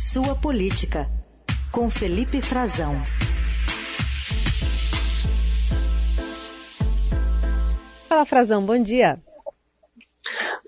Sua 0.00 0.36
Política, 0.36 1.06
com 1.72 1.90
Felipe 1.90 2.40
Frazão. 2.40 2.94
Fala, 8.08 8.24
Frazão, 8.24 8.64
bom 8.64 8.80
dia. 8.80 9.20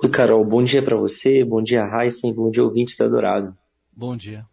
Oi, 0.03 0.11
Carol, 0.11 0.45
bom 0.45 0.65
dia 0.65 0.85
para 0.85 0.97
você, 0.97 1.45
bom 1.45 1.63
dia, 1.63 1.89
Heisen, 1.89 2.35
bom 2.35 2.51
dia, 2.51 2.65
ouvintes 2.65 2.97
da 2.97 3.07
Dourado. 3.07 3.57
Bom 3.93 4.17
dia. 4.17 4.45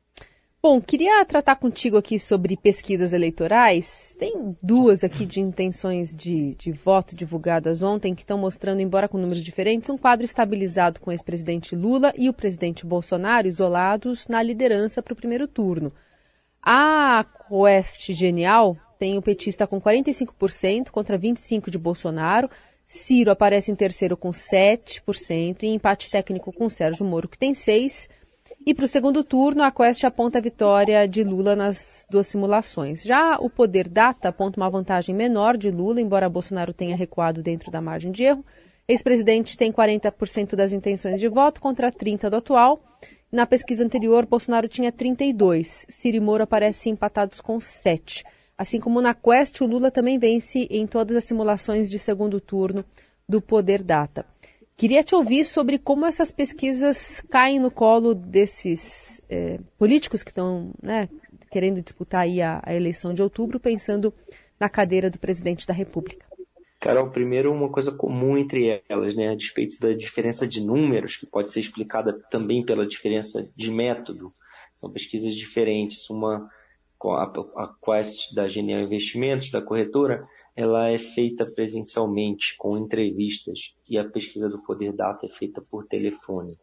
Bom, 0.59 0.81
queria 0.81 1.23
tratar 1.23 1.55
contigo 1.57 1.97
aqui 1.97 2.17
sobre 2.17 2.57
pesquisas 2.57 3.13
eleitorais. 3.13 4.15
Tem 4.17 4.57
duas 4.61 5.03
aqui 5.03 5.23
de 5.23 5.39
intenções 5.39 6.15
de, 6.15 6.55
de 6.55 6.71
voto 6.71 7.15
divulgadas 7.15 7.83
ontem 7.83 8.15
que 8.15 8.23
estão 8.23 8.39
mostrando, 8.39 8.81
embora 8.81 9.07
com 9.07 9.19
números 9.19 9.43
diferentes, 9.43 9.89
um 9.91 9.97
quadro 9.97 10.25
estabilizado 10.25 10.99
com 10.99 11.11
o 11.11 11.13
ex-presidente 11.13 11.75
Lula 11.75 12.11
e 12.17 12.27
o 12.27 12.33
presidente 12.33 12.87
Bolsonaro 12.87 13.47
isolados 13.47 14.27
na 14.27 14.41
liderança 14.41 15.01
para 15.01 15.13
o 15.13 15.15
primeiro 15.15 15.47
turno. 15.47 15.93
A 16.61 17.23
Quest 17.47 18.11
Genial 18.11 18.75
tem 18.97 19.15
o 19.15 19.21
petista 19.21 19.67
com 19.67 19.79
45% 19.79 20.89
contra 20.89 21.19
25% 21.19 21.69
de 21.69 21.77
Bolsonaro. 21.77 22.49
Ciro 22.83 23.29
aparece 23.29 23.71
em 23.71 23.75
terceiro 23.75 24.17
com 24.17 24.31
7% 24.31 25.61
e 25.61 25.67
empate 25.67 26.09
técnico 26.09 26.51
com 26.51 26.67
Sérgio 26.67 27.05
Moro, 27.05 27.29
que 27.29 27.37
tem 27.37 27.53
6%. 27.53 28.09
E 28.67 28.73
para 28.73 28.83
o 28.83 28.87
segundo 28.87 29.23
turno, 29.23 29.63
a 29.63 29.71
Quest 29.71 30.03
aponta 30.03 30.39
a 30.39 30.41
vitória 30.41 31.07
de 31.07 31.23
Lula 31.23 31.55
nas 31.55 32.05
duas 32.09 32.27
simulações. 32.27 33.01
Já 33.01 33.37
o 33.39 33.49
Poder 33.49 33.87
Data 33.87 34.27
aponta 34.27 34.59
uma 34.59 34.69
vantagem 34.69 35.15
menor 35.15 35.55
de 35.55 35.71
Lula, 35.71 36.01
embora 36.01 36.27
Bolsonaro 36.27 36.73
tenha 36.73 36.93
recuado 36.93 37.41
dentro 37.41 37.71
da 37.71 37.79
margem 37.79 38.11
de 38.11 38.23
erro. 38.23 38.43
Ex-presidente 38.85 39.55
tem 39.55 39.71
40% 39.71 40.53
das 40.57 40.73
intenções 40.73 41.21
de 41.21 41.29
voto 41.29 41.61
contra 41.61 41.93
30% 41.93 42.29
do 42.29 42.35
atual. 42.35 42.83
Na 43.31 43.45
pesquisa 43.45 43.85
anterior, 43.85 44.25
Bolsonaro 44.25 44.67
tinha 44.67 44.91
32%. 44.91 45.85
Ciro 45.87 46.17
e 46.17 46.19
Moro 46.19 46.43
aparecem 46.43 46.91
empatados 46.91 47.39
com 47.39 47.59
7%. 47.59 48.25
Assim 48.57 48.81
como 48.81 48.99
na 48.99 49.13
Quest, 49.13 49.61
o 49.61 49.65
Lula 49.65 49.89
também 49.89 50.19
vence 50.19 50.67
em 50.69 50.85
todas 50.85 51.15
as 51.15 51.23
simulações 51.23 51.89
de 51.89 51.97
segundo 51.97 52.41
turno 52.41 52.83
do 53.29 53.41
Poder 53.41 53.81
Data. 53.81 54.25
Queria 54.77 55.03
te 55.03 55.15
ouvir 55.15 55.43
sobre 55.43 55.79
como 55.79 56.05
essas 56.05 56.31
pesquisas 56.31 57.19
caem 57.31 57.59
no 57.59 57.71
colo 57.71 58.13
desses 58.13 59.19
é, 59.27 59.59
políticos 59.75 60.21
que 60.21 60.29
estão 60.29 60.71
né, 60.79 61.09
querendo 61.49 61.81
disputar 61.81 62.21
aí 62.21 62.43
a, 62.43 62.61
a, 62.63 62.75
eleição 62.75 63.11
de 63.11 63.23
outubro, 63.23 63.59
pensando 63.59 64.13
na 64.59 64.69
cadeira 64.69 65.09
do 65.09 65.17
presidente 65.17 65.65
da 65.65 65.73
República. 65.73 66.27
Carol, 66.79 67.09
primeiro 67.09 67.51
uma 67.51 67.71
coisa 67.71 67.91
comum 67.91 68.37
entre 68.37 68.83
elas, 68.87 69.15
né, 69.15 69.29
a 69.29 69.35
despeito 69.35 69.79
da 69.79 69.93
diferença 69.93 70.47
de 70.47 70.61
números, 70.61 71.17
que 71.17 71.25
pode 71.25 71.49
ser 71.49 71.59
explicada 71.59 72.13
também 72.29 72.63
pela 72.63 72.85
diferença 72.85 73.49
de 73.55 73.71
método. 73.71 74.31
São 74.75 74.91
pesquisas 74.91 75.33
diferentes. 75.33 76.07
Uma, 76.07 76.47
a, 77.03 77.23
a 77.23 77.75
Quest 77.83 78.35
da 78.35 78.47
Genial 78.47 78.81
Investimentos, 78.81 79.49
da 79.49 79.59
corretora, 79.59 80.27
ela 80.57 80.89
é 80.89 80.97
feita 80.97 81.45
presencialmente 81.45 82.57
com 82.57 82.75
entrevistas 82.75 83.77
e 83.87 83.95
a 83.95 84.03
pesquisa 84.03 84.49
do 84.49 84.57
Poder 84.63 84.91
Data 84.91 85.27
é 85.27 85.29
feita 85.29 85.61
por 85.61 85.85
telefone. 85.85 86.57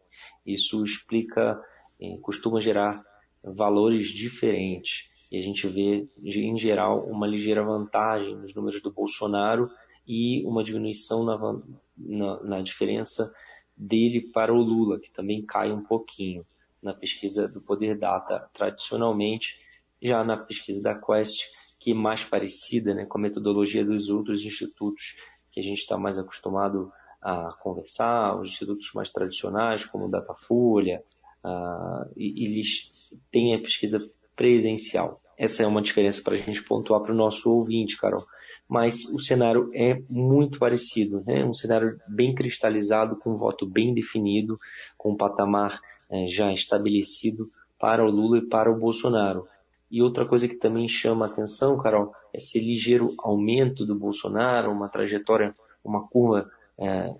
Isso 0.45 0.83
explica, 0.83 1.63
eh, 1.97 2.17
costuma 2.21 2.59
gerar 2.59 3.01
valores 3.41 4.09
diferentes 4.09 5.09
e 5.31 5.37
a 5.37 5.41
gente 5.41 5.65
vê, 5.69 6.05
em 6.21 6.59
geral, 6.59 7.07
uma 7.07 7.25
ligeira 7.25 7.63
vantagem 7.63 8.35
nos 8.35 8.53
números 8.53 8.81
do 8.81 8.91
Bolsonaro 8.91 9.71
e 10.05 10.45
uma 10.45 10.61
diminuição 10.61 11.23
na, 11.23 11.61
na, 11.97 12.43
na 12.43 12.61
diferença 12.61 13.33
dele 13.77 14.19
para 14.19 14.53
o 14.53 14.57
Lula, 14.57 14.99
que 14.99 15.09
também 15.09 15.41
cai 15.41 15.71
um 15.71 15.81
pouquinho 15.81 16.45
na 16.83 16.93
pesquisa 16.93 17.47
do 17.47 17.61
Poder 17.61 17.97
Data 17.97 18.49
tradicionalmente, 18.53 19.57
já 20.01 20.21
na 20.21 20.35
pesquisa 20.35 20.81
da 20.81 20.95
Quest 20.95 21.45
que 21.85 21.93
mais 21.93 22.23
parecida 22.23 22.95
né, 22.95 23.05
com 23.05 23.19
a 23.19 23.21
metodologia 23.21 23.85
dos 23.85 24.09
outros 24.09 24.43
institutos 24.43 25.15
que 25.51 25.59
a 25.59 25.63
gente 25.63 25.77
está 25.77 25.95
mais 25.95 26.17
acostumado 26.17 26.91
a 27.21 27.51
conversar, 27.61 28.41
os 28.41 28.49
institutos 28.49 28.91
mais 28.95 29.11
tradicionais, 29.11 29.85
como 29.85 30.05
o 30.05 30.09
Datafolha, 30.09 31.03
uh, 31.43 32.11
e, 32.17 32.41
eles 32.43 32.91
têm 33.31 33.53
a 33.53 33.59
pesquisa 33.59 34.03
presencial. 34.35 35.21
Essa 35.37 35.61
é 35.61 35.67
uma 35.67 35.79
diferença 35.79 36.23
para 36.23 36.33
a 36.33 36.39
gente 36.39 36.63
pontuar 36.63 37.01
para 37.01 37.13
o 37.13 37.15
nosso 37.15 37.51
ouvinte, 37.51 37.99
Carol. 37.99 38.25
Mas 38.67 39.05
o 39.13 39.19
cenário 39.19 39.69
é 39.71 40.01
muito 40.09 40.57
parecido, 40.57 41.23
né? 41.23 41.45
um 41.45 41.53
cenário 41.53 41.99
bem 42.07 42.33
cristalizado, 42.33 43.15
com 43.17 43.33
um 43.33 43.37
voto 43.37 43.67
bem 43.67 43.93
definido, 43.93 44.59
com 44.97 45.11
um 45.11 45.15
patamar 45.15 45.79
eh, 46.09 46.25
já 46.29 46.51
estabelecido 46.51 47.45
para 47.77 48.03
o 48.03 48.09
Lula 48.09 48.39
e 48.39 48.47
para 48.47 48.71
o 48.71 48.79
Bolsonaro. 48.79 49.47
E 49.89 50.01
outra 50.01 50.25
coisa 50.25 50.47
que 50.47 50.55
também 50.55 50.89
chama 50.89 51.25
atenção, 51.25 51.77
Carol, 51.77 52.13
é 52.33 52.37
esse 52.37 52.59
ligeiro 52.59 53.13
aumento 53.19 53.85
do 53.85 53.95
Bolsonaro, 53.95 54.71
uma 54.71 54.89
trajetória, 54.89 55.55
uma 55.83 56.07
curva, 56.07 56.49
é, 56.77 57.15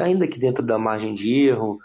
ainda 0.00 0.26
que 0.26 0.38
dentro 0.38 0.64
da 0.64 0.78
margem 0.78 1.14
de 1.14 1.32
erro, 1.32 1.78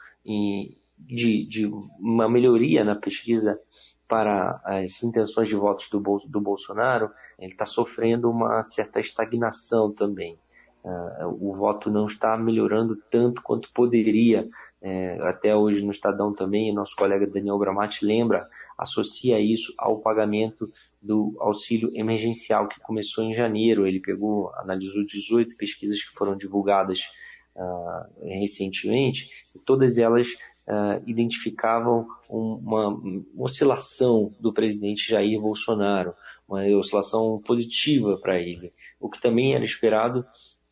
de, 0.98 1.46
de, 1.46 1.72
uma 2.00 2.28
melhoria 2.28 2.84
na 2.84 2.96
pesquisa 2.96 3.60
para 4.08 4.62
as 4.64 5.04
intenções 5.04 5.50
de 5.50 5.56
votos 5.56 5.90
do, 5.90 6.00
do 6.28 6.42
Bolsonaro, 6.42 7.12
ele 7.38 7.52
está 7.52 7.66
sofrendo 7.66 8.30
uma 8.30 8.62
certa 8.64 9.00
estagnação 9.00 9.94
também. 9.94 10.38
Uh, 10.84 11.50
o 11.50 11.54
voto 11.54 11.90
não 11.90 12.06
está 12.06 12.38
melhorando 12.38 12.96
tanto 13.10 13.42
quanto 13.42 13.72
poderia. 13.74 14.48
É, 14.88 15.18
até 15.24 15.56
hoje 15.56 15.84
no 15.84 15.90
Estadão 15.90 16.32
também, 16.32 16.72
nosso 16.72 16.96
colega 16.96 17.26
Daniel 17.26 17.58
Bramati 17.58 18.06
lembra 18.06 18.48
associa 18.78 19.40
isso 19.40 19.74
ao 19.80 20.00
pagamento 20.00 20.72
do 21.02 21.36
auxílio 21.40 21.90
emergencial 21.96 22.68
que 22.68 22.80
começou 22.82 23.24
em 23.24 23.34
janeiro. 23.34 23.88
Ele 23.88 24.00
pegou, 24.00 24.54
analisou 24.58 25.04
18 25.04 25.58
pesquisas 25.58 26.04
que 26.04 26.14
foram 26.14 26.38
divulgadas 26.38 27.10
uh, 27.56 28.28
recentemente, 28.28 29.32
e 29.56 29.60
todas 29.60 29.98
elas 29.98 30.34
uh, 30.68 31.02
identificavam 31.08 32.06
uma 32.30 32.96
oscilação 33.36 34.36
do 34.40 34.54
presidente 34.54 35.10
Jair 35.10 35.42
Bolsonaro, 35.42 36.14
uma 36.48 36.64
oscilação 36.78 37.42
positiva 37.44 38.20
para 38.20 38.40
ele, 38.40 38.72
o 39.00 39.10
que 39.10 39.20
também 39.20 39.56
era 39.56 39.66
esperado 39.66 40.24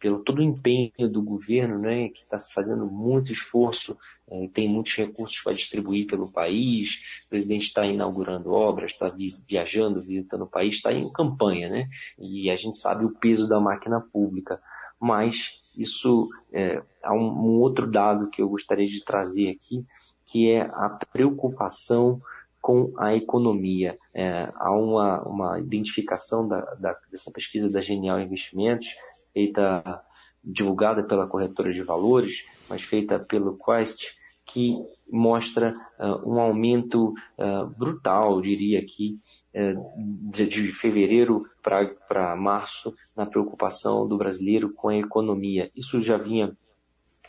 pelo 0.04 0.20
todo 0.20 0.40
o 0.40 0.44
empenho 0.44 1.10
do 1.10 1.22
governo, 1.22 1.80
né, 1.80 2.10
que 2.10 2.24
está 2.24 2.38
fazendo 2.38 2.86
muito 2.86 3.32
esforço, 3.32 3.98
é, 4.30 4.50
tem 4.50 4.68
muitos 4.68 4.94
recursos 4.98 5.40
para 5.40 5.54
distribuir 5.54 6.08
pelo 6.08 6.30
país, 6.30 7.24
o 7.26 7.30
presidente 7.30 7.68
está 7.68 7.86
inaugurando 7.86 8.52
obras, 8.52 8.92
está 8.92 9.10
viajando, 9.48 10.02
visitando 10.02 10.42
o 10.42 10.50
país, 10.50 10.76
está 10.76 10.92
em 10.92 11.10
campanha, 11.10 11.70
né, 11.70 11.88
e 12.20 12.50
a 12.50 12.56
gente 12.58 12.78
sabe 12.78 13.06
o 13.06 13.18
peso 13.18 13.48
da 13.48 13.62
máquina 13.62 14.02
pública, 14.02 14.62
mas 15.00 15.62
isso 15.78 16.28
é, 16.52 16.84
há 17.02 17.14
um, 17.14 17.24
um 17.24 17.62
outro 17.62 17.90
dado 17.90 18.30
que 18.30 18.42
eu 18.42 18.50
gostaria 18.50 18.88
de 18.88 19.06
trazer 19.06 19.52
aqui, 19.52 19.86
que 20.26 20.52
é 20.52 20.64
a 20.64 21.00
preocupação 21.14 22.20
com 22.62 22.94
a 22.98 23.14
economia. 23.16 23.98
É, 24.14 24.50
há 24.56 24.72
uma, 24.72 25.22
uma 25.24 25.60
identificação 25.60 26.48
da, 26.48 26.62
da, 26.76 26.98
dessa 27.10 27.32
pesquisa 27.32 27.70
da 27.70 27.82
Genial 27.82 28.20
Investimentos 28.20 28.96
feita, 29.34 30.02
divulgada 30.44 31.04
pela 31.04 31.28
corretora 31.28 31.74
de 31.74 31.82
valores, 31.82 32.46
mas 32.70 32.84
feita 32.84 33.20
pelo 33.20 33.58
Quest, 33.58 34.16
que 34.46 34.78
mostra 35.12 35.74
uh, 36.00 36.30
um 36.30 36.40
aumento 36.40 37.14
uh, 37.38 37.66
brutal, 37.78 38.42
diria 38.42 38.80
aqui, 38.80 39.20
uh, 39.56 40.30
de, 40.32 40.46
de, 40.48 40.72
fevereiro 40.74 41.46
para 41.62 42.36
março, 42.36 42.94
na 43.16 43.26
preocupação 43.26 44.08
do 44.08 44.18
brasileiro 44.18 44.74
com 44.74 44.90
a 44.90 44.98
economia. 44.98 45.72
Isso 45.76 46.02
já 46.02 46.18
vinha 46.18 46.56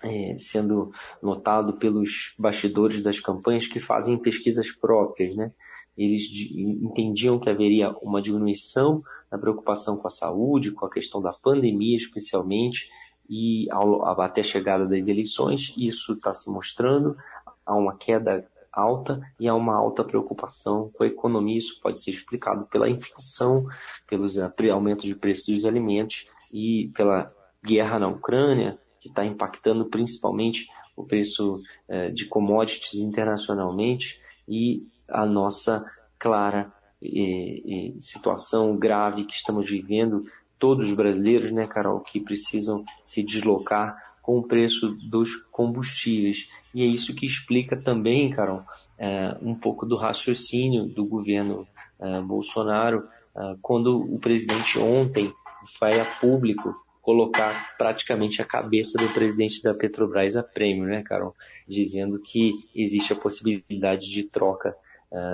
é, 0.03 0.37
sendo 0.39 0.93
notado 1.23 1.75
pelos 1.75 2.35
bastidores 2.39 3.03
das 3.03 3.21
campanhas 3.21 3.67
que 3.67 3.81
fazem 3.81 4.19
pesquisas 4.19 4.73
próprias, 4.73 5.35
né? 5.37 5.53
Eles 5.97 6.29
entendiam 6.53 7.39
que 7.39 7.49
haveria 7.49 7.91
uma 8.03 8.21
diminuição 8.21 9.01
na 9.31 9.39
preocupação 9.39 9.97
com 9.97 10.09
a 10.09 10.11
saúde, 10.11 10.73
com 10.73 10.87
a 10.87 10.91
questão 10.91 11.21
da 11.23 11.33
pandemia 11.33 11.97
especialmente, 11.97 12.89
e 13.29 13.67
ao, 13.71 14.21
até 14.21 14.41
a 14.41 14.45
chegada 14.45 14.87
das 14.87 15.09
eleições, 15.09 15.75
isso 15.79 16.13
está 16.13 16.35
se 16.35 16.51
mostrando, 16.51 17.17
há 17.65 17.75
uma 17.75 17.97
queda 17.97 18.47
alta 18.73 19.21
e 19.39 19.49
há 19.49 19.55
uma 19.55 19.75
alta 19.75 20.05
preocupação 20.05 20.91
com 20.93 21.05
a 21.05 21.07
economia. 21.07 21.59
Isso 21.59 21.81
pode 21.81 22.03
ser 22.03 22.11
explicado 22.11 22.67
pela 22.67 22.91
inflação, 22.91 23.65
pelos 24.09 24.37
uh, 24.37 24.53
aumentos 24.73 25.05
de 25.05 25.15
preços 25.15 25.55
dos 25.55 25.65
alimentos 25.65 26.27
e 26.53 26.91
pela 26.95 27.33
guerra 27.65 27.99
na 27.99 28.09
Ucrânia, 28.09 28.79
que 29.01 29.09
está 29.09 29.25
impactando 29.25 29.87
principalmente 29.87 30.67
o 30.97 31.05
preço 31.05 31.57
uh, 31.89 32.13
de 32.13 32.27
commodities 32.27 33.03
internacionalmente 33.03 34.21
e 34.47 34.87
a 35.09 35.27
nossa 35.27 35.85
clara 36.19 36.73
e, 37.01 37.95
e 37.97 38.01
situação 38.01 38.79
grave 38.79 39.25
que 39.25 39.35
estamos 39.35 39.69
vivendo, 39.69 40.27
todos 40.59 40.89
os 40.89 40.97
brasileiros, 40.97 41.53
né, 41.53 41.67
Carol, 41.67 42.01
que 42.01 42.21
precisam 42.21 42.85
se 43.05 43.23
deslocar 43.23 43.97
com 44.23 44.39
o 44.39 44.43
preço 44.43 44.97
dos 45.11 45.37
combustíveis. 45.53 46.49
E 46.75 46.83
é 46.83 46.87
isso 46.87 47.15
que 47.15 47.27
explica 47.27 47.77
também, 47.77 48.31
Carol, 48.31 48.63
é, 48.99 49.37
um 49.43 49.55
pouco 49.55 49.85
do 49.85 49.97
raciocínio 49.97 50.87
do 50.87 51.05
governo 51.05 51.69
é, 52.01 52.21
Bolsonaro, 52.23 53.07
é, 53.37 53.57
quando 53.61 54.01
o 54.01 54.19
presidente 54.19 54.79
ontem 54.79 55.33
vai 55.79 56.01
a 56.01 56.05
público 56.05 56.75
colocar 57.03 57.77
praticamente 57.77 58.41
a 58.41 58.47
cabeça 58.47 58.97
do 58.97 59.13
presidente 59.13 59.63
da 59.63 59.75
Petrobras 59.75 60.37
a 60.37 60.43
prêmio, 60.43 60.85
né, 60.87 61.03
Carol? 61.03 61.35
Dizendo 61.69 62.19
que 62.23 62.53
existe 62.75 63.13
a 63.13 63.17
possibilidade 63.17 64.09
de 64.09 64.23
troca 64.23 64.75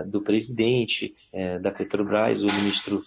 do 0.07 0.21
presidente 0.21 1.15
uh, 1.33 1.61
da 1.61 1.71
Petrobras, 1.71 2.43
o 2.43 2.47
ministro, 2.47 3.03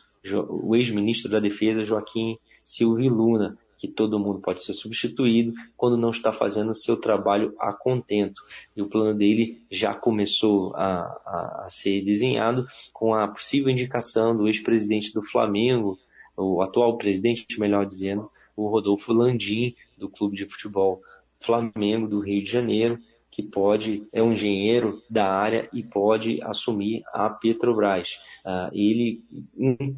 o 0.49 0.75
ex-ministro 0.75 1.31
da 1.31 1.39
Defesa, 1.39 1.83
Joaquim 1.83 2.37
Silvio 2.61 3.13
Luna, 3.13 3.57
que 3.77 3.87
todo 3.89 4.17
mundo 4.17 4.39
pode 4.39 4.63
ser 4.63 4.73
substituído 4.73 5.53
quando 5.75 5.97
não 5.97 6.09
está 6.09 6.31
fazendo 6.31 6.71
o 6.71 6.75
seu 6.75 6.95
trabalho 6.95 7.53
a 7.59 7.73
contento. 7.73 8.41
E 8.75 8.81
o 8.81 8.87
plano 8.87 9.13
dele 9.13 9.61
já 9.69 9.93
começou 9.93 10.73
a, 10.75 11.01
a, 11.25 11.63
a 11.65 11.69
ser 11.69 12.01
desenhado 12.01 12.65
com 12.93 13.13
a 13.13 13.27
possível 13.27 13.69
indicação 13.69 14.31
do 14.31 14.47
ex-presidente 14.47 15.13
do 15.13 15.21
Flamengo, 15.21 15.99
o 16.37 16.61
atual 16.61 16.97
presidente, 16.97 17.59
melhor 17.59 17.85
dizendo, 17.85 18.31
o 18.55 18.67
Rodolfo 18.67 19.11
Landim, 19.11 19.75
do 19.97 20.07
Clube 20.07 20.37
de 20.37 20.47
Futebol 20.47 21.01
Flamengo 21.41 22.07
do 22.07 22.21
Rio 22.21 22.41
de 22.41 22.49
Janeiro, 22.49 22.97
que 23.33 23.41
pode, 23.41 24.07
é 24.13 24.21
um 24.21 24.33
engenheiro 24.33 25.01
da 25.09 25.27
área 25.27 25.67
e 25.73 25.81
pode 25.81 26.39
assumir 26.43 27.01
a 27.11 27.31
Petrobras. 27.31 28.19
Uh, 28.45 28.69
ele 28.71 29.23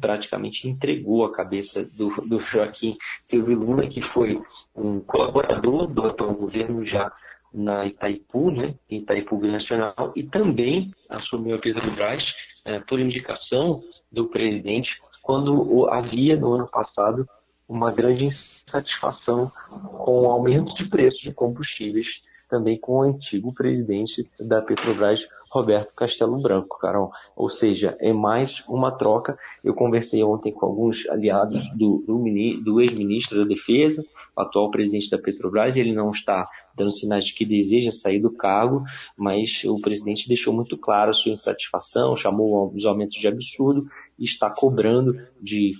praticamente 0.00 0.66
entregou 0.66 1.22
a 1.26 1.32
cabeça 1.32 1.84
do, 1.98 2.08
do 2.26 2.40
Joaquim 2.40 2.96
Silvio 3.22 3.58
Luna, 3.58 3.86
que 3.88 4.00
foi 4.00 4.40
um 4.74 5.00
colaborador 5.00 5.86
do 5.86 6.06
atual 6.06 6.32
governo 6.32 6.84
já 6.86 7.12
na 7.52 7.84
Itaipu, 7.84 8.50
né, 8.50 8.74
Itaipu 8.88 9.38
Nacional, 9.46 10.12
e 10.16 10.22
também 10.22 10.90
assumiu 11.06 11.56
a 11.56 11.58
Petrobras 11.58 12.24
uh, 12.64 12.86
por 12.88 12.98
indicação 12.98 13.82
do 14.10 14.28
presidente 14.28 14.90
quando 15.20 15.86
havia 15.90 16.36
no 16.36 16.54
ano 16.54 16.68
passado 16.68 17.28
uma 17.68 17.92
grande 17.92 18.26
insatisfação 18.26 19.52
com 19.68 20.22
o 20.22 20.30
aumento 20.30 20.74
de 20.76 20.88
preços 20.88 21.20
de 21.20 21.34
combustíveis 21.34 22.06
também 22.48 22.78
com 22.78 22.98
o 22.98 23.02
antigo 23.02 23.52
presidente 23.52 24.28
da 24.38 24.62
Petrobras, 24.62 25.20
Roberto 25.50 25.92
Castelo 25.94 26.40
Branco, 26.40 26.78
Carol. 26.78 27.10
Ou 27.34 27.48
seja, 27.48 27.96
é 28.00 28.12
mais 28.12 28.64
uma 28.68 28.90
troca. 28.90 29.38
Eu 29.64 29.74
conversei 29.74 30.22
ontem 30.22 30.52
com 30.52 30.66
alguns 30.66 31.08
aliados 31.08 31.68
do, 31.70 32.04
do, 32.06 32.22
do 32.62 32.80
ex-ministro 32.80 33.38
da 33.38 33.44
Defesa, 33.44 34.04
atual 34.36 34.70
presidente 34.70 35.10
da 35.10 35.18
Petrobras, 35.18 35.76
ele 35.76 35.94
não 35.94 36.10
está 36.10 36.46
dando 36.76 36.92
sinais 36.92 37.24
de 37.24 37.34
que 37.34 37.44
deseja 37.44 37.90
sair 37.90 38.20
do 38.20 38.36
cargo, 38.36 38.84
mas 39.16 39.64
o 39.64 39.80
presidente 39.80 40.28
deixou 40.28 40.52
muito 40.52 40.76
claro 40.76 41.10
a 41.10 41.14
sua 41.14 41.32
insatisfação, 41.32 42.16
chamou 42.16 42.70
os 42.74 42.84
aumentos 42.84 43.16
de 43.16 43.26
absurdo 43.26 43.86
e 44.18 44.24
está 44.24 44.50
cobrando 44.50 45.18
de 45.40 45.72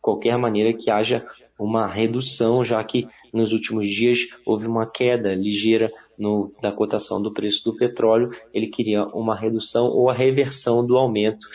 qualquer 0.00 0.36
maneira 0.36 0.72
que 0.72 0.90
haja 0.90 1.26
uma 1.58 1.86
redução, 1.86 2.64
já 2.64 2.82
que 2.84 3.08
nos 3.32 3.52
últimos 3.52 3.88
dias 3.88 4.20
houve 4.46 4.66
uma 4.66 4.86
queda 4.86 5.34
ligeira 5.34 5.90
no, 6.16 6.52
da 6.60 6.72
cotação 6.72 7.20
do 7.20 7.32
preço 7.32 7.64
do 7.64 7.76
petróleo, 7.76 8.30
ele 8.52 8.66
queria 8.66 9.06
uma 9.06 9.36
redução 9.36 9.86
ou 9.86 10.10
a 10.10 10.14
reversão 10.14 10.84
do 10.86 10.96
aumento 10.96 11.46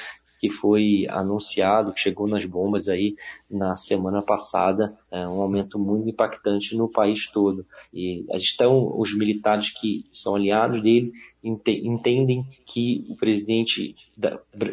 que 0.44 0.50
foi 0.50 1.08
anunciado, 1.10 1.94
que 1.94 2.02
chegou 2.02 2.28
nas 2.28 2.44
bombas 2.44 2.90
aí 2.90 3.16
na 3.50 3.78
semana 3.78 4.22
passada, 4.22 4.94
é 5.10 5.26
um 5.26 5.42
aumento 5.42 5.80
muito 5.80 6.10
impactante 6.10 6.76
no 6.76 6.90
país 6.90 7.32
todo. 7.32 7.66
E 7.94 8.26
estão 8.34 9.00
os 9.00 9.18
militares 9.18 9.70
que 9.72 10.06
são 10.12 10.36
aliados 10.36 10.82
dele 10.82 11.14
entendem 11.42 12.46
que 12.66 13.06
o 13.08 13.16
presidente 13.16 13.96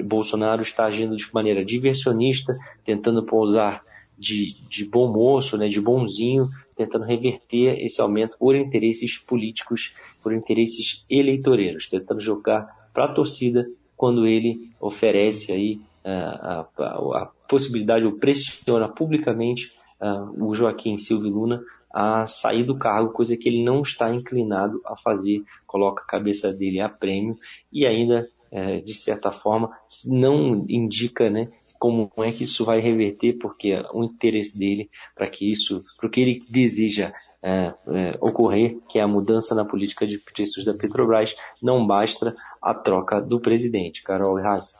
Bolsonaro 0.04 0.62
está 0.62 0.86
agindo 0.86 1.16
de 1.16 1.32
maneira 1.32 1.64
diversionista, 1.64 2.58
tentando 2.84 3.24
pousar 3.24 3.84
de, 4.18 4.56
de 4.68 4.84
bom 4.84 5.12
moço, 5.12 5.56
né, 5.56 5.68
de 5.68 5.80
bonzinho, 5.80 6.50
tentando 6.74 7.04
reverter 7.04 7.80
esse 7.80 8.00
aumento 8.00 8.36
por 8.36 8.56
interesses 8.56 9.16
políticos, 9.18 9.94
por 10.20 10.32
interesses 10.32 11.04
eleitoreiros, 11.08 11.88
tentando 11.88 12.20
jogar 12.20 12.90
para 12.92 13.04
a 13.04 13.14
torcida 13.14 13.64
quando 14.00 14.26
ele 14.26 14.72
oferece 14.80 15.52
aí 15.52 15.78
a, 16.02 16.64
a, 16.78 17.22
a 17.22 17.30
possibilidade 17.46 18.06
ou 18.06 18.12
pressiona 18.12 18.88
publicamente 18.88 19.74
uh, 20.00 20.42
o 20.42 20.54
Joaquim 20.54 20.96
Silvio 20.96 21.28
Luna 21.28 21.62
a 21.92 22.26
sair 22.26 22.64
do 22.64 22.78
cargo, 22.78 23.12
coisa 23.12 23.36
que 23.36 23.46
ele 23.46 23.62
não 23.62 23.82
está 23.82 24.10
inclinado 24.10 24.80
a 24.86 24.96
fazer, 24.96 25.44
coloca 25.66 26.02
a 26.02 26.06
cabeça 26.06 26.50
dele 26.50 26.80
a 26.80 26.88
prêmio 26.88 27.36
e 27.70 27.84
ainda, 27.84 28.26
é, 28.50 28.80
de 28.80 28.94
certa 28.94 29.30
forma, 29.30 29.70
não 30.06 30.64
indica 30.66 31.28
né, 31.28 31.50
como 31.80 32.12
é 32.18 32.30
que 32.30 32.44
isso 32.44 32.62
vai 32.62 32.78
reverter, 32.78 33.38
porque 33.38 33.74
o 33.94 34.04
interesse 34.04 34.58
dele 34.58 34.90
para 35.16 35.26
que 35.26 35.50
isso, 35.50 35.82
para 35.96 36.06
o 36.06 36.10
que 36.10 36.20
ele 36.20 36.40
deseja 36.46 37.10
é, 37.42 37.72
é, 37.88 38.18
ocorrer, 38.20 38.76
que 38.86 38.98
é 38.98 39.02
a 39.02 39.08
mudança 39.08 39.54
na 39.54 39.64
política 39.64 40.06
de 40.06 40.18
preços 40.18 40.62
da 40.62 40.74
Petrobras, 40.74 41.34
não 41.60 41.86
basta 41.86 42.36
a 42.60 42.74
troca 42.74 43.18
do 43.18 43.40
presidente. 43.40 44.02
Carol 44.02 44.34
Reis. 44.34 44.78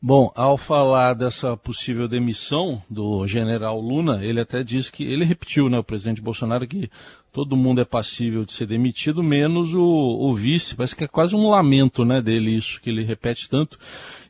Bom, 0.00 0.32
ao 0.34 0.56
falar 0.56 1.14
dessa 1.14 1.54
possível 1.54 2.08
demissão 2.08 2.82
do 2.90 3.24
general 3.26 3.78
Luna, 3.78 4.24
ele 4.24 4.40
até 4.40 4.64
disse 4.64 4.90
que, 4.90 5.04
ele 5.04 5.24
repetiu, 5.24 5.68
né, 5.68 5.78
o 5.78 5.84
presidente 5.84 6.20
Bolsonaro, 6.20 6.66
que 6.66 6.90
todo 7.32 7.56
mundo 7.56 7.80
é 7.80 7.84
passível 7.84 8.44
de 8.44 8.52
ser 8.52 8.66
demitido, 8.66 9.22
menos 9.22 9.72
o, 9.72 9.82
o 9.82 10.34
vice. 10.34 10.76
Parece 10.76 10.94
que 10.94 11.04
é 11.04 11.08
quase 11.08 11.34
um 11.34 11.48
lamento, 11.48 12.04
né, 12.04 12.20
dele 12.20 12.54
isso, 12.56 12.80
que 12.80 12.90
ele 12.90 13.02
repete 13.02 13.48
tanto. 13.48 13.78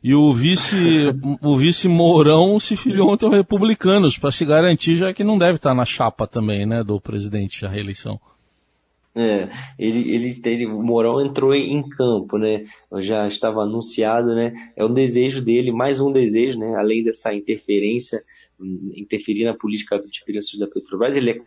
E 0.01 0.15
o 0.15 0.33
vice, 0.33 0.75
o 1.43 1.57
vice 1.57 1.87
Mourão 1.87 2.59
se 2.59 2.77
filiou 2.77 3.11
ontem 3.11 3.25
aos 3.25 3.35
republicanos, 3.35 4.17
para 4.17 4.31
se 4.31 4.45
garantir, 4.45 4.95
já 4.95 5.13
que 5.13 5.23
não 5.23 5.37
deve 5.37 5.57
estar 5.57 5.73
na 5.73 5.85
chapa 5.85 6.25
também, 6.25 6.65
né, 6.65 6.83
do 6.83 6.99
presidente, 6.99 7.65
a 7.65 7.69
reeleição. 7.69 8.19
É, 9.15 9.47
ele, 9.77 10.11
ele, 10.11 10.41
ele, 10.43 10.65
o 10.65 10.81
Mourão 10.81 11.23
entrou 11.23 11.53
em 11.53 11.87
campo, 11.87 12.37
né? 12.39 12.63
Já 12.99 13.27
estava 13.27 13.61
anunciado, 13.61 14.33
né? 14.33 14.53
É 14.75 14.83
um 14.83 14.91
desejo 14.91 15.39
dele, 15.39 15.71
mais 15.71 15.99
um 15.99 16.11
desejo, 16.11 16.57
né? 16.57 16.75
Além 16.75 17.03
dessa 17.03 17.31
interferência, 17.31 18.23
interferir 18.95 19.45
na 19.45 19.53
política 19.53 19.99
de 19.99 20.23
preços 20.23 20.59
da 20.59 20.67
Petrobras, 20.67 21.15
ele 21.15 21.41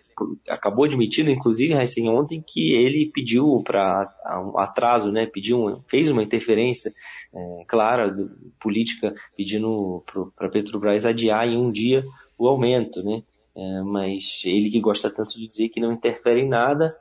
acabou 0.49 0.85
admitindo, 0.85 1.31
inclusive, 1.31 1.75
ontem, 2.09 2.43
que 2.47 2.73
ele 2.73 3.11
pediu 3.13 3.63
para 3.65 4.13
um 4.45 4.59
atraso, 4.59 5.11
né? 5.11 5.27
Pediu, 5.27 5.83
fez 5.89 6.11
uma 6.11 6.23
interferência 6.23 6.93
é, 7.35 7.65
clara 7.67 8.15
política, 8.61 9.15
pedindo 9.37 10.03
para 10.37 10.47
a 10.47 10.51
Petrobras 10.51 11.07
adiar 11.07 11.47
em 11.47 11.57
um 11.57 11.71
dia 11.71 12.05
o 12.39 12.49
aumento, 12.49 13.03
né? 13.03 13.23
É, 13.57 13.83
mas 13.83 14.43
ele 14.45 14.71
que 14.71 14.81
gosta 14.81 15.11
tanto 15.11 15.39
de 15.39 15.49
dizer 15.49 15.71
que 15.71 15.81
não 15.81 15.93
interfere 15.93 16.41
em 16.41 16.49
nada, 16.49 16.95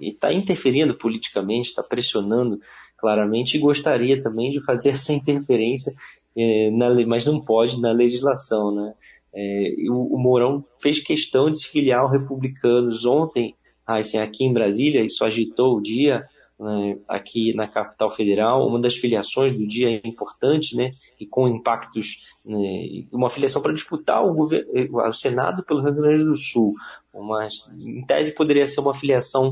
está 0.00 0.32
interferindo 0.32 0.94
politicamente, 0.94 1.68
está 1.68 1.82
pressionando 1.82 2.60
claramente 2.98 3.56
e 3.56 3.60
gostaria 3.60 4.20
também 4.20 4.50
de 4.50 4.62
fazer 4.64 4.90
essa 4.90 5.12
interferência, 5.12 5.92
é, 6.36 6.70
na, 6.70 6.94
mas 7.06 7.26
não 7.26 7.40
pode 7.40 7.80
na 7.80 7.92
legislação. 7.92 8.74
Né? 8.74 8.94
É, 9.34 9.74
o, 9.90 10.14
o, 10.14 10.18
Mourão 10.18 10.64
fez 10.80 11.00
questão 11.00 11.50
de 11.50 11.58
se 11.58 11.68
filiar 11.68 12.00
aos 12.00 12.12
republicanos 12.12 13.04
ontem, 13.04 13.54
assim, 13.84 14.18
aqui 14.18 14.44
em 14.44 14.52
Brasília, 14.52 15.04
isso 15.04 15.24
agitou 15.24 15.76
o 15.76 15.82
dia, 15.82 16.24
né, 16.58 16.98
aqui 17.08 17.52
na 17.52 17.66
capital 17.66 18.10
federal, 18.12 18.66
uma 18.66 18.80
das 18.80 18.94
filiações 18.94 19.58
do 19.58 19.66
dia 19.66 20.00
importante, 20.06 20.76
né, 20.76 20.92
e 21.18 21.26
com 21.26 21.48
impactos, 21.48 22.28
né, 22.44 23.04
uma 23.12 23.28
filiação 23.28 23.60
para 23.60 23.74
disputar 23.74 24.24
o, 24.24 24.32
governo, 24.32 24.70
o 24.92 25.12
Senado 25.12 25.64
pelo 25.64 25.82
Rio 25.82 25.94
Grande 25.94 26.24
do 26.24 26.36
Sul, 26.36 26.72
uma, 27.12 27.46
em 27.76 28.04
tese 28.06 28.34
poderia 28.34 28.66
ser 28.66 28.80
uma 28.80 28.94
filiação 28.94 29.50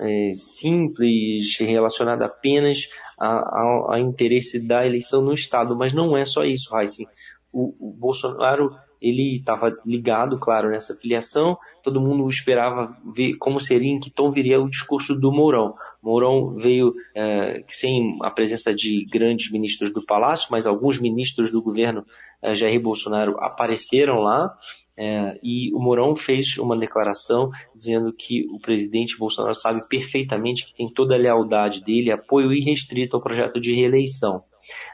é, 0.00 0.32
simples, 0.34 1.58
relacionada 1.58 2.26
apenas 2.26 2.88
a, 3.18 3.28
a, 3.28 3.86
a, 3.94 4.00
interesse 4.00 4.60
da 4.60 4.86
eleição 4.86 5.22
no 5.22 5.32
Estado, 5.32 5.76
mas 5.76 5.92
não 5.92 6.16
é 6.16 6.24
só 6.24 6.44
isso, 6.44 6.76
Heisen. 6.76 7.06
O, 7.52 7.74
o 7.78 7.92
Bolsonaro 7.92 8.74
ele 9.02 9.36
estava 9.36 9.76
ligado, 9.84 10.38
claro, 10.38 10.70
nessa 10.70 10.94
filiação, 10.94 11.56
todo 11.82 12.00
mundo 12.00 12.28
esperava 12.30 12.96
ver 13.14 13.34
como 13.34 13.60
seria, 13.60 13.92
em 13.92 13.98
que 13.98 14.10
tom 14.10 14.30
viria 14.30 14.60
o 14.60 14.70
discurso 14.70 15.18
do 15.18 15.32
Mourão. 15.32 15.74
Mourão 16.00 16.54
veio 16.54 16.94
é, 17.14 17.64
sem 17.68 18.16
a 18.22 18.30
presença 18.30 18.72
de 18.72 19.04
grandes 19.06 19.50
ministros 19.50 19.92
do 19.92 20.04
Palácio, 20.06 20.48
mas 20.52 20.66
alguns 20.66 21.00
ministros 21.00 21.50
do 21.50 21.60
governo 21.60 22.06
é, 22.40 22.54
Jair 22.54 22.80
Bolsonaro 22.80 23.36
apareceram 23.40 24.20
lá, 24.20 24.56
é, 24.96 25.38
e 25.42 25.72
o 25.74 25.80
Mourão 25.80 26.14
fez 26.14 26.58
uma 26.58 26.78
declaração 26.78 27.50
dizendo 27.74 28.12
que 28.12 28.46
o 28.50 28.60
presidente 28.60 29.18
Bolsonaro 29.18 29.54
sabe 29.54 29.88
perfeitamente 29.88 30.66
que 30.66 30.76
tem 30.76 30.88
toda 30.88 31.14
a 31.14 31.18
lealdade 31.18 31.82
dele, 31.82 32.12
apoio 32.12 32.52
irrestrito 32.52 33.16
ao 33.16 33.22
projeto 33.22 33.60
de 33.60 33.74
reeleição. 33.74 34.36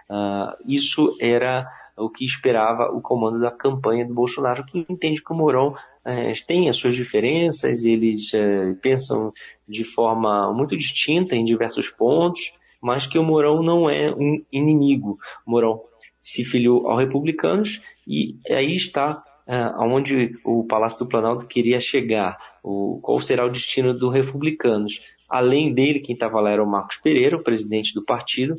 Uh, 0.08 0.56
isso 0.66 1.14
era 1.20 1.66
o 1.98 2.08
que 2.08 2.24
esperava 2.24 2.90
o 2.92 3.00
comando 3.00 3.40
da 3.40 3.50
campanha 3.50 4.06
do 4.06 4.14
Bolsonaro, 4.14 4.64
que 4.64 4.86
entende 4.88 5.22
que 5.22 5.32
o 5.32 5.36
Mourão 5.36 5.74
é, 6.04 6.32
tem 6.46 6.68
as 6.68 6.76
suas 6.76 6.94
diferenças, 6.94 7.84
eles 7.84 8.32
é, 8.34 8.72
pensam 8.74 9.30
de 9.68 9.84
forma 9.84 10.52
muito 10.52 10.76
distinta 10.76 11.34
em 11.34 11.44
diversos 11.44 11.90
pontos, 11.90 12.52
mas 12.80 13.06
que 13.06 13.18
o 13.18 13.24
Mourão 13.24 13.62
não 13.62 13.90
é 13.90 14.10
um 14.14 14.42
inimigo. 14.52 15.18
O 15.46 15.50
Mourão 15.50 15.82
se 16.22 16.44
filiou 16.44 16.88
aos 16.88 17.00
republicanos 17.00 17.82
e 18.06 18.36
aí 18.48 18.74
está 18.74 19.22
uh, 19.46 19.82
onde 19.84 20.38
o 20.44 20.64
Palácio 20.64 21.04
do 21.04 21.08
Planalto 21.08 21.46
queria 21.46 21.80
chegar, 21.80 22.38
o, 22.62 23.00
qual 23.02 23.20
será 23.20 23.44
o 23.46 23.50
destino 23.50 23.94
dos 23.94 24.12
republicanos. 24.12 25.00
Além 25.28 25.74
dele, 25.74 26.00
quem 26.00 26.14
estava 26.14 26.40
lá 26.40 26.50
era 26.50 26.62
o 26.62 26.66
Marcos 26.66 26.96
Pereira, 26.98 27.36
o 27.36 27.42
presidente 27.42 27.92
do 27.92 28.04
partido, 28.04 28.56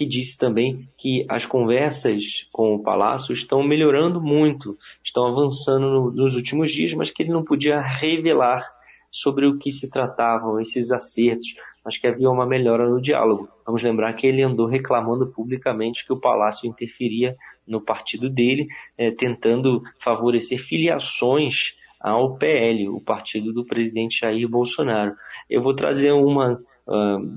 que 0.00 0.06
disse 0.06 0.38
também 0.38 0.88
que 0.96 1.26
as 1.28 1.44
conversas 1.44 2.48
com 2.50 2.74
o 2.74 2.82
Palácio 2.82 3.34
estão 3.34 3.62
melhorando 3.62 4.18
muito, 4.18 4.78
estão 5.04 5.26
avançando 5.26 5.90
no, 5.90 6.10
nos 6.10 6.36
últimos 6.36 6.72
dias, 6.72 6.94
mas 6.94 7.10
que 7.10 7.22
ele 7.22 7.30
não 7.30 7.44
podia 7.44 7.78
revelar 7.82 8.66
sobre 9.12 9.46
o 9.46 9.58
que 9.58 9.70
se 9.70 9.90
tratavam 9.90 10.58
esses 10.58 10.90
acertos, 10.90 11.54
mas 11.84 11.98
que 11.98 12.06
havia 12.06 12.30
uma 12.30 12.46
melhora 12.46 12.88
no 12.88 12.98
diálogo. 12.98 13.50
Vamos 13.66 13.82
lembrar 13.82 14.14
que 14.14 14.26
ele 14.26 14.42
andou 14.42 14.66
reclamando 14.66 15.26
publicamente 15.26 16.06
que 16.06 16.14
o 16.14 16.18
Palácio 16.18 16.66
interferia 16.66 17.36
no 17.68 17.82
partido 17.82 18.30
dele, 18.30 18.68
eh, 18.96 19.10
tentando 19.10 19.82
favorecer 19.98 20.58
filiações 20.58 21.76
ao 22.00 22.38
PL, 22.38 22.88
o 22.88 23.02
partido 23.02 23.52
do 23.52 23.66
presidente 23.66 24.20
Jair 24.20 24.48
Bolsonaro. 24.48 25.14
Eu 25.50 25.60
vou 25.60 25.74
trazer 25.74 26.12
uma 26.12 26.58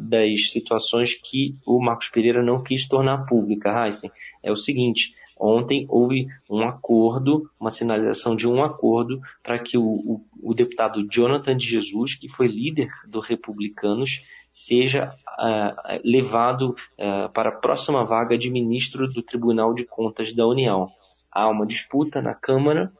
das 0.07 0.51
situações 0.51 1.15
que 1.15 1.55
o 1.65 1.79
Marcos 1.79 2.09
Pereira 2.09 2.41
não 2.41 2.63
quis 2.63 2.87
tornar 2.87 3.25
pública, 3.25 3.85
Heisen. 3.85 4.09
É 4.41 4.51
o 4.51 4.57
seguinte, 4.57 5.13
ontem 5.39 5.85
houve 5.89 6.27
um 6.49 6.63
acordo, 6.63 7.49
uma 7.59 7.71
sinalização 7.71 8.35
de 8.35 8.47
um 8.47 8.63
acordo 8.63 9.21
para 9.43 9.59
que 9.59 9.77
o, 9.77 9.83
o, 9.83 10.25
o, 10.41 10.53
deputado 10.53 11.07
Jonathan 11.07 11.55
de 11.55 11.67
Jesus, 11.67 12.15
que 12.15 12.27
foi 12.27 12.47
líder 12.47 12.89
do 13.07 13.19
Republicanos, 13.19 14.25
seja 14.51 15.15
uh, 15.39 15.99
levado 16.03 16.75
uh, 16.97 17.31
para 17.33 17.49
a 17.49 17.55
próxima 17.55 18.03
vaga 18.03 18.37
de 18.37 18.49
ministro 18.49 19.07
do 19.07 19.21
Tribunal 19.21 19.73
de 19.73 19.85
Contas 19.85 20.33
da 20.33 20.47
União. 20.47 20.89
Há 21.31 21.47
uma 21.49 21.65
disputa 21.65 22.21
na 22.21 22.35
Câmara 22.35 22.91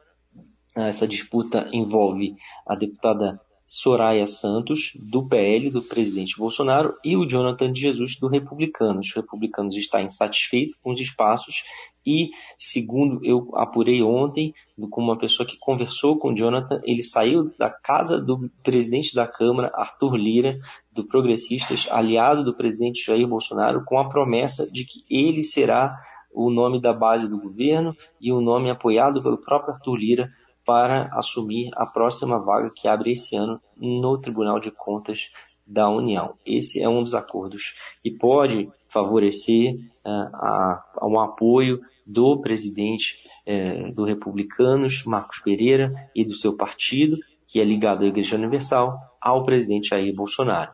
essa 0.74 1.06
disputa 1.06 1.68
envolve 1.72 2.34
a 2.66 2.74
deputada 2.74 3.40
Soraya 3.76 4.24
Santos, 4.28 4.92
do 4.94 5.26
PL, 5.26 5.68
do 5.68 5.82
presidente 5.82 6.38
Bolsonaro, 6.38 6.94
e 7.04 7.16
o 7.16 7.26
Jonathan 7.26 7.72
de 7.72 7.80
Jesus, 7.80 8.16
do 8.20 8.28
Republicanos. 8.28 9.08
Os 9.08 9.14
Republicanos 9.16 9.74
está 9.74 10.00
insatisfeito 10.00 10.78
com 10.80 10.92
os 10.92 11.00
espaços 11.00 11.64
e, 12.06 12.30
segundo 12.56 13.18
eu 13.24 13.50
apurei 13.56 14.00
ontem, 14.00 14.54
com 14.90 15.02
uma 15.02 15.18
pessoa 15.18 15.44
que 15.44 15.58
conversou 15.58 16.16
com 16.16 16.28
o 16.28 16.36
Jonathan, 16.36 16.80
ele 16.84 17.02
saiu 17.02 17.50
da 17.58 17.68
casa 17.68 18.16
do 18.16 18.48
presidente 18.62 19.12
da 19.12 19.26
Câmara, 19.26 19.72
Arthur 19.74 20.14
Lira, 20.14 20.56
do 20.92 21.02
Progressistas, 21.02 21.88
aliado 21.90 22.44
do 22.44 22.54
presidente 22.54 23.04
Jair 23.04 23.26
Bolsonaro, 23.26 23.84
com 23.84 23.98
a 23.98 24.08
promessa 24.08 24.70
de 24.70 24.84
que 24.84 25.04
ele 25.10 25.42
será 25.42 25.98
o 26.32 26.48
nome 26.48 26.80
da 26.80 26.92
base 26.92 27.28
do 27.28 27.40
governo 27.40 27.92
e 28.20 28.30
o 28.30 28.40
nome 28.40 28.70
apoiado 28.70 29.20
pelo 29.20 29.38
próprio 29.38 29.74
Arthur 29.74 29.96
Lira 29.96 30.30
para 30.64 31.10
assumir 31.12 31.70
a 31.74 31.86
próxima 31.86 32.38
vaga 32.38 32.70
que 32.74 32.88
abre 32.88 33.12
esse 33.12 33.36
ano 33.36 33.60
no 33.76 34.18
Tribunal 34.18 34.58
de 34.58 34.70
Contas 34.70 35.30
da 35.66 35.88
União. 35.88 36.34
Esse 36.44 36.82
é 36.82 36.88
um 36.88 37.02
dos 37.02 37.14
acordos 37.14 37.74
e 38.04 38.10
pode 38.10 38.70
favorecer 38.88 39.74
uh, 39.74 40.08
a, 40.34 40.84
a 40.96 41.06
um 41.06 41.18
apoio 41.18 41.80
do 42.06 42.40
presidente 42.40 43.18
uh, 43.46 43.92
do 43.92 44.04
Republicanos, 44.04 45.04
Marcos 45.04 45.40
Pereira, 45.40 45.92
e 46.14 46.24
do 46.24 46.34
seu 46.34 46.56
partido, 46.56 47.16
que 47.46 47.60
é 47.60 47.64
ligado 47.64 48.04
à 48.04 48.06
Igreja 48.06 48.36
Universal, 48.36 48.92
ao 49.20 49.44
presidente 49.44 49.88
Jair 49.88 50.14
Bolsonaro. 50.14 50.72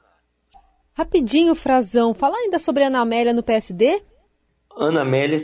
Rapidinho, 0.92 1.54
Frazão, 1.54 2.12
falar 2.12 2.36
ainda 2.36 2.58
sobre 2.58 2.82
a 2.82 2.88
Ana 2.88 3.00
Amélia 3.00 3.32
no 3.32 3.42
PSD? 3.42 4.02
Ana 4.76 5.02
Amélia, 5.02 5.38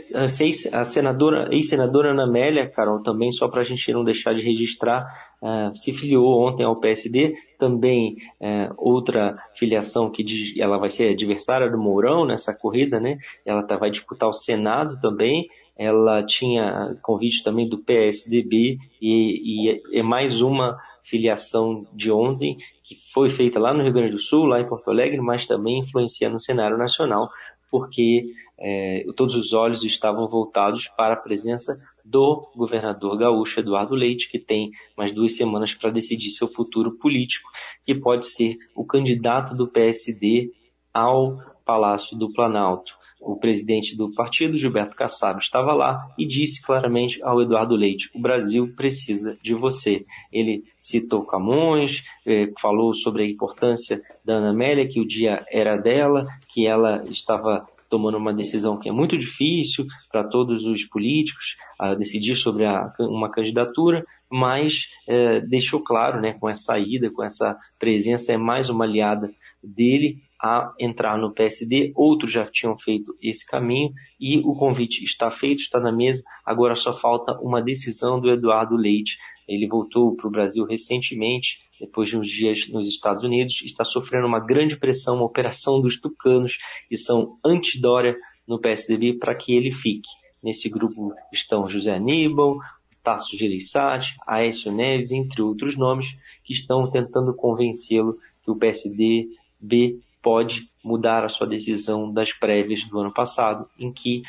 a 0.73 0.83
senadora, 0.85 1.49
ex-senadora 1.51 2.11
Ana 2.11 2.23
Amélia, 2.23 2.69
Carol, 2.69 3.03
também 3.03 3.31
só 3.31 3.47
para 3.47 3.61
a 3.61 3.63
gente 3.63 3.91
não 3.91 4.03
deixar 4.03 4.33
de 4.33 4.41
registrar, 4.41 5.05
uh, 5.41 5.75
se 5.75 5.93
filiou 5.93 6.47
ontem 6.47 6.63
ao 6.63 6.79
PSD, 6.79 7.35
também 7.59 8.15
uh, 8.39 8.73
outra 8.77 9.37
filiação 9.55 10.09
que 10.09 10.23
diz, 10.23 10.57
ela 10.57 10.77
vai 10.77 10.89
ser 10.89 11.13
adversária 11.13 11.69
do 11.69 11.77
Mourão 11.77 12.25
nessa 12.25 12.57
corrida, 12.57 12.99
né? 12.99 13.17
Ela 13.45 13.63
tá, 13.63 13.75
vai 13.75 13.91
disputar 13.91 14.29
o 14.29 14.33
Senado 14.33 14.99
também, 15.01 15.47
ela 15.77 16.23
tinha 16.23 16.95
convite 17.03 17.43
também 17.43 17.69
do 17.69 17.77
PSDB 17.77 18.79
e, 18.99 19.69
e 19.69 19.99
é 19.99 20.01
mais 20.01 20.41
uma 20.41 20.79
filiação 21.03 21.85
de 21.93 22.11
ontem 22.11 22.57
que 22.83 22.95
foi 23.13 23.29
feita 23.29 23.59
lá 23.59 23.73
no 23.73 23.83
Rio 23.83 23.93
Grande 23.93 24.11
do 24.11 24.19
Sul, 24.19 24.45
lá 24.45 24.59
em 24.59 24.67
Porto 24.67 24.89
Alegre, 24.89 25.19
mas 25.21 25.45
também 25.45 25.79
influencia 25.79 26.29
no 26.29 26.39
cenário 26.39 26.77
nacional, 26.77 27.29
porque 27.69 28.33
é, 28.57 29.05
todos 29.15 29.35
os 29.35 29.53
olhos 29.53 29.83
estavam 29.83 30.27
voltados 30.27 30.87
para 30.87 31.13
a 31.13 31.17
presença 31.17 31.73
do 32.03 32.49
governador 32.55 33.17
gaúcho 33.17 33.59
Eduardo 33.59 33.93
Leite, 33.93 34.29
que 34.29 34.39
tem 34.39 34.71
mais 34.97 35.13
duas 35.13 35.35
semanas 35.35 35.73
para 35.73 35.91
decidir 35.91 36.31
seu 36.31 36.47
futuro 36.47 36.97
político, 36.97 37.49
que 37.85 37.93
pode 37.93 38.25
ser 38.25 38.55
o 38.75 38.85
candidato 38.85 39.55
do 39.55 39.67
PSD 39.67 40.51
ao 40.93 41.37
Palácio 41.63 42.17
do 42.17 42.33
Planalto. 42.33 42.96
O 43.19 43.35
presidente 43.35 43.95
do 43.95 44.13
partido, 44.13 44.57
Gilberto 44.57 44.95
Kassab, 44.95 45.39
estava 45.39 45.73
lá 45.73 46.07
e 46.17 46.25
disse 46.25 46.63
claramente 46.63 47.21
ao 47.23 47.41
Eduardo 47.41 47.75
Leite: 47.75 48.09
o 48.13 48.19
Brasil 48.19 48.71
precisa 48.75 49.37
de 49.41 49.53
você. 49.53 50.05
Ele 50.31 50.63
citou 50.79 51.25
Camões, 51.25 52.05
eh, 52.25 52.51
falou 52.59 52.93
sobre 52.93 53.23
a 53.23 53.27
importância 53.27 54.01
da 54.23 54.35
Ana 54.35 54.51
Amélia, 54.51 54.87
que 54.87 54.99
o 54.99 55.07
dia 55.07 55.45
era 55.51 55.75
dela, 55.75 56.27
que 56.47 56.67
ela 56.67 57.03
estava 57.09 57.67
tomando 57.89 58.17
uma 58.17 58.33
decisão 58.33 58.79
que 58.79 58.89
é 58.89 58.91
muito 58.91 59.17
difícil 59.17 59.85
para 60.11 60.23
todos 60.23 60.65
os 60.65 60.83
políticos 60.85 61.57
a 61.79 61.95
decidir 61.95 62.35
sobre 62.35 62.65
a, 62.65 62.93
uma 62.99 63.29
candidatura, 63.29 64.05
mas 64.29 64.91
é, 65.07 65.39
deixou 65.39 65.83
claro, 65.83 66.19
né, 66.19 66.33
com 66.33 66.49
essa 66.49 66.77
ida, 66.77 67.09
com 67.09 67.23
essa 67.23 67.57
presença, 67.79 68.33
é 68.33 68.37
mais 68.37 68.69
uma 68.69 68.85
aliada 68.85 69.31
dele 69.63 70.21
a 70.41 70.73
entrar 70.79 71.17
no 71.17 71.31
PSD. 71.31 71.91
Outros 71.95 72.31
já 72.31 72.45
tinham 72.45 72.77
feito 72.77 73.15
esse 73.21 73.45
caminho 73.45 73.93
e 74.19 74.39
o 74.39 74.55
convite 74.55 75.03
está 75.03 75.31
feito, 75.31 75.61
está 75.61 75.79
na 75.79 75.91
mesa. 75.91 76.23
Agora 76.45 76.75
só 76.75 76.93
falta 76.93 77.37
uma 77.39 77.61
decisão 77.61 78.19
do 78.19 78.29
Eduardo 78.29 78.75
Leite. 78.75 79.17
Ele 79.47 79.67
voltou 79.67 80.15
para 80.15 80.27
o 80.27 80.31
Brasil 80.31 80.65
recentemente 80.65 81.65
depois 81.79 82.09
de 82.09 82.17
uns 82.17 82.27
dias 82.27 82.67
nos 82.69 82.87
Estados 82.87 83.23
Unidos, 83.23 83.61
está 83.63 83.85
sofrendo 83.85 84.27
uma 84.27 84.39
grande 84.39 84.75
pressão, 84.75 85.17
uma 85.17 85.25
operação 85.25 85.81
dos 85.81 85.99
tucanos, 85.99 86.57
que 86.89 86.97
são 86.97 87.37
anti-Dória 87.45 88.17
no 88.47 88.59
PSDB, 88.59 89.13
para 89.13 89.35
que 89.35 89.53
ele 89.53 89.71
fique. 89.71 90.09
Nesse 90.41 90.69
grupo 90.69 91.13
estão 91.31 91.69
José 91.69 91.93
Aníbal, 91.93 92.57
Tasso 93.03 93.37
Gereissati, 93.37 94.15
Aécio 94.25 94.71
Neves, 94.71 95.11
entre 95.11 95.41
outros 95.41 95.77
nomes, 95.77 96.17
que 96.43 96.53
estão 96.53 96.89
tentando 96.89 97.33
convencê-lo 97.33 98.17
que 98.43 98.51
o 98.51 98.55
PSDB 98.55 99.99
pode 100.27 100.69
mudar 100.83 101.23
a 101.23 101.29
sua 101.29 101.47
decisão 101.47 102.11
das 102.11 102.33
prévias 102.33 102.85
do 102.89 102.99
ano 102.99 103.13
passado, 103.13 103.65
em 103.79 103.93
que 103.93 104.23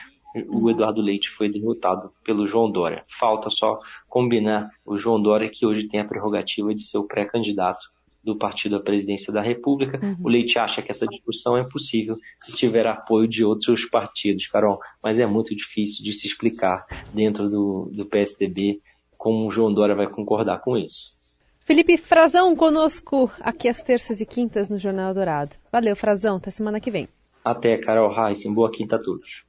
o 0.49 0.71
Eduardo 0.71 1.03
Leite 1.03 1.29
foi 1.29 1.49
derrotado 1.49 2.13
pelo 2.25 2.47
João 2.47 2.71
Dória. 2.71 3.03
Falta 3.09 3.51
só 3.51 3.81
combinar 4.09 4.71
o 4.87 4.97
João 4.97 5.21
Dória, 5.21 5.51
que 5.53 5.67
hoje 5.67 5.89
tem 5.89 5.99
a 5.99 6.05
prerrogativa 6.05 6.73
de 6.73 6.85
ser 6.85 6.99
o 6.99 7.09
pré-candidato 7.09 7.91
do 8.23 8.37
partido 8.37 8.77
à 8.77 8.81
presidência 8.81 9.33
da 9.33 9.43
República. 9.43 9.99
Uhum. 10.01 10.17
O 10.23 10.29
Leite 10.29 10.57
acha 10.57 10.81
que 10.81 10.93
essa 10.93 11.05
discussão 11.05 11.57
é 11.57 11.69
possível 11.69 12.15
se 12.39 12.55
tiver 12.55 12.87
apoio 12.87 13.27
de 13.27 13.45
outros 13.45 13.85
partidos, 13.87 14.47
Carol, 14.47 14.79
mas 15.03 15.19
é 15.19 15.27
muito 15.27 15.53
difícil 15.53 16.05
de 16.05 16.13
se 16.13 16.29
explicar 16.29 16.87
dentro 17.13 17.51
do, 17.51 17.91
do 17.93 18.07
PSDB 18.07 18.81
como 19.17 19.49
o 19.49 19.51
João 19.51 19.75
Dória 19.75 19.97
vai 19.97 20.07
concordar 20.07 20.61
com 20.61 20.77
isso. 20.77 21.18
Felipe 21.69 21.99
Frazão 21.99 22.57
conosco 22.57 23.31
aqui 23.41 23.69
às 23.69 23.83
terças 23.83 24.23
e 24.23 24.25
quintas 24.25 24.71
no 24.71 24.79
Jornal 24.79 25.13
Dourado. 25.13 25.55
Valeu, 25.71 25.95
Frazão. 25.95 26.39
Até 26.39 26.51
semana 26.51 26.81
que 26.81 26.91
vem. 26.91 27.07
Até, 27.45 27.77
Carol 27.77 28.11
Heissen. 28.11 28.55
Boa 28.55 28.73
quinta 28.73 28.97
a 28.97 28.99
todos. 28.99 29.45